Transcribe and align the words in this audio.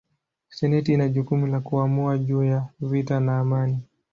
Senati 0.49 0.93
ina 0.93 1.09
jukumu 1.09 1.47
la 1.47 1.59
kuamua 1.59 2.17
juu 2.17 2.43
ya 2.43 2.65
vita 2.79 3.19
na 3.19 3.39
amani. 3.39 3.79